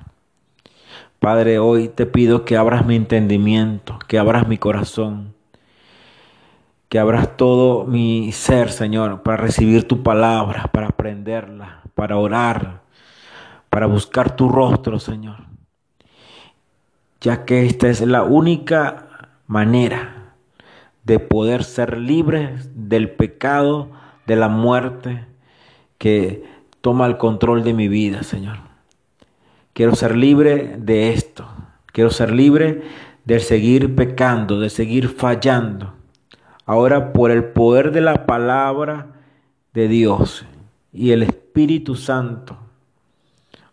Padre, 1.18 1.58
hoy 1.58 1.88
te 1.88 2.04
pido 2.04 2.44
que 2.44 2.58
abras 2.58 2.84
mi 2.84 2.96
entendimiento, 2.96 3.98
que 4.06 4.18
abras 4.18 4.46
mi 4.46 4.58
corazón, 4.58 5.34
que 6.92 6.98
abras 6.98 7.38
todo 7.38 7.86
mi 7.86 8.32
ser, 8.32 8.70
Señor, 8.70 9.22
para 9.22 9.38
recibir 9.38 9.88
tu 9.88 10.02
palabra, 10.02 10.64
para 10.74 10.88
aprenderla, 10.88 11.80
para 11.94 12.18
orar, 12.18 12.82
para 13.70 13.86
buscar 13.86 14.36
tu 14.36 14.50
rostro, 14.50 14.98
Señor. 14.98 15.36
Ya 17.22 17.46
que 17.46 17.64
esta 17.64 17.88
es 17.88 18.02
la 18.02 18.24
única 18.24 19.30
manera 19.46 20.34
de 21.02 21.18
poder 21.18 21.64
ser 21.64 21.96
libres 21.96 22.68
del 22.74 23.08
pecado, 23.08 23.88
de 24.26 24.36
la 24.36 24.48
muerte 24.48 25.24
que 25.96 26.44
toma 26.82 27.06
el 27.06 27.16
control 27.16 27.64
de 27.64 27.72
mi 27.72 27.88
vida, 27.88 28.22
Señor. 28.22 28.58
Quiero 29.72 29.94
ser 29.94 30.14
libre 30.14 30.76
de 30.76 31.14
esto. 31.14 31.48
Quiero 31.86 32.10
ser 32.10 32.32
libre 32.32 32.82
de 33.24 33.40
seguir 33.40 33.94
pecando, 33.94 34.60
de 34.60 34.68
seguir 34.68 35.08
fallando 35.08 36.01
Ahora 36.64 37.12
por 37.12 37.30
el 37.30 37.44
poder 37.44 37.92
de 37.92 38.00
la 38.00 38.26
palabra 38.26 39.06
de 39.74 39.88
Dios 39.88 40.44
y 40.92 41.10
el 41.10 41.22
Espíritu 41.22 41.96
Santo, 41.96 42.56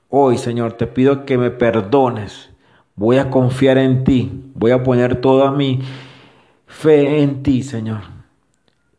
hoy 0.09 0.37
Señor 0.37 0.73
te 0.73 0.87
pido 0.87 1.25
que 1.25 1.37
me 1.37 1.51
perdones. 1.51 2.49
Voy 2.95 3.17
a 3.17 3.29
confiar 3.29 3.77
en 3.77 4.03
ti. 4.03 4.31
Voy 4.55 4.71
a 4.71 4.83
poner 4.83 5.21
toda 5.21 5.51
mi 5.51 5.79
fe 6.65 7.21
en 7.21 7.43
ti, 7.43 7.63
Señor. 7.63 8.01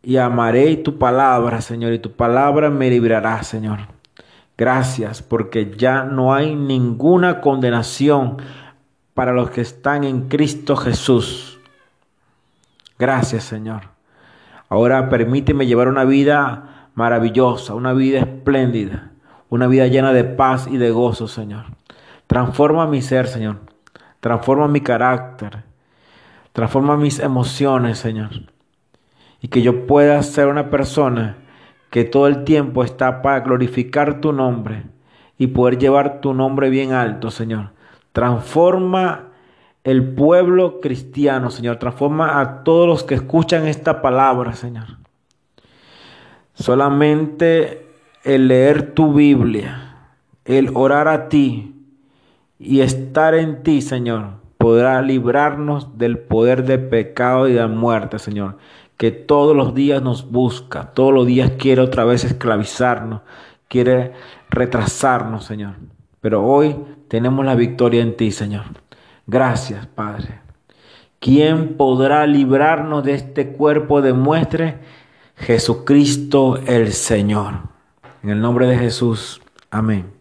Y 0.03 0.17
amaré 0.17 0.77
tu 0.77 0.99
palabra, 0.99 1.61
Señor, 1.61 1.93
y 1.93 1.99
tu 1.99 2.13
palabra 2.13 2.71
me 2.71 2.89
librará, 2.89 3.43
Señor. 3.43 3.81
Gracias, 4.57 5.23
porque 5.23 5.75
ya 5.77 6.05
no 6.05 6.33
hay 6.33 6.55
ninguna 6.55 7.41
condenación 7.41 8.37
para 9.15 9.33
los 9.33 9.51
que 9.51 9.63
están 9.63 10.05
en 10.05 10.29
Cristo 10.29 10.77
Jesús. 10.77 11.50
Gracias, 13.01 13.45
Señor. 13.45 13.85
Ahora 14.69 15.09
permíteme 15.09 15.67
llevar 15.67 15.89
una 15.89 16.05
vida 16.05 16.91
maravillosa, 16.95 17.75
una 17.75 17.95
vida 17.95 18.19
espléndida, 18.19 19.13
una 19.49 19.67
vida 19.69 19.87
llena 19.87 20.13
de 20.13 20.25
paz 20.25 20.69
y 20.71 20.77
de 20.77 20.91
gozo, 20.91 21.27
Señor. 21.27 21.65
Transforma 22.27 22.87
mi 22.87 23.01
ser, 23.01 23.27
Señor. 23.27 23.61
Transforma 24.21 24.69
mi 24.69 24.83
carácter. 24.83 25.65
Transforma 26.53 26.99
mis 26.99 27.21
emociones, 27.21 27.99
Señor. 27.99 28.33
Y 29.41 29.49
que 29.49 29.63
yo 29.63 29.87
pueda 29.87 30.23
ser 30.23 30.49
una 30.49 30.69
persona 30.69 31.39
que 31.89 32.05
todo 32.05 32.27
el 32.27 32.45
tiempo 32.45 32.85
está 32.85 33.23
para 33.23 33.41
glorificar 33.41 34.21
tu 34.21 34.35
nombre 34.35 34.83
y 35.39 35.47
poder 35.47 35.79
llevar 35.79 36.21
tu 36.21 36.35
nombre 36.35 36.69
bien 36.69 36.93
alto, 36.93 37.31
Señor. 37.31 37.71
Transforma 38.13 39.30
el 39.85 40.15
pueblo 40.15 40.81
cristiano, 40.81 41.51
Señor. 41.51 41.77
Transforma 41.77 42.41
a 42.41 42.63
todos 42.65 42.87
los 42.87 43.05
que 43.05 43.15
escuchan 43.15 43.67
esta 43.67 44.03
palabra, 44.03 44.55
Señor. 44.55 44.87
Solamente 46.55 47.87
el 48.25 48.49
leer 48.49 48.93
tu 48.93 49.15
Biblia, 49.15 49.97
el 50.45 50.71
orar 50.75 51.09
a 51.09 51.29
ti 51.29 51.75
y 52.59 52.81
estar 52.81 53.35
en 53.35 53.63
ti, 53.63 53.81
Señor, 53.81 54.41
podrá 54.59 55.01
librarnos 55.01 55.97
del 55.97 56.19
poder 56.19 56.65
del 56.65 56.89
pecado 56.89 57.49
y 57.49 57.55
de 57.55 57.67
muerte, 57.67 58.19
Señor. 58.19 58.59
Que 58.99 59.11
todos 59.11 59.57
los 59.57 59.75
días 59.75 60.03
nos 60.03 60.31
busca, 60.31 60.93
todos 60.93 61.15
los 61.15 61.27
días 61.27 61.53
quiere 61.59 61.81
otra 61.81 62.05
vez 62.05 62.25
esclavizarnos, 62.25 63.23
quiere 63.69 64.13
retrasarnos, 64.51 65.47
Señor. 65.47 65.77
Pero 66.21 66.45
hoy 66.45 66.77
tenemos 67.09 67.47
la 67.47 67.55
victoria 67.55 68.03
en 68.03 68.15
ti, 68.15 68.31
Señor. 68.31 68.65
Gracias, 69.27 69.87
Padre. 69.87 70.41
¿Quién 71.19 71.77
podrá 71.77 72.27
librarnos 72.27 73.05
de 73.05 73.15
este 73.15 73.53
cuerpo 73.53 74.01
de 74.01 74.13
muestre? 74.13 74.79
Jesucristo 75.37 76.59
el 76.67 76.93
Señor. 76.93 77.55
En 78.23 78.31
el 78.31 78.41
nombre 78.41 78.67
de 78.67 78.79
Jesús. 78.79 79.41
Amén. 79.71 80.20